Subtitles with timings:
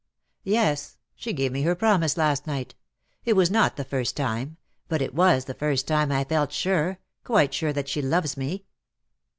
[0.45, 0.97] "Yes.
[1.13, 2.73] She gave me her promise last night.
[3.23, 6.97] It was not the first time: but it was the first time I felt sure,
[7.23, 8.65] quite sure that she loves me."